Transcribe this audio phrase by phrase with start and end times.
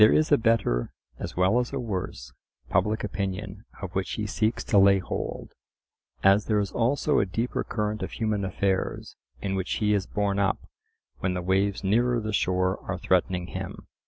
[0.01, 2.33] There is a better (as well as a worse)
[2.69, 5.53] public opinion of which he seeks to lay hold;
[6.23, 10.39] as there is also a deeper current of human affairs in which he is borne
[10.39, 10.67] up
[11.19, 13.85] when the waves nearer the shore are threatening him.